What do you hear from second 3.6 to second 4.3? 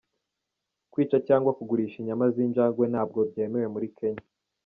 muri Kenya.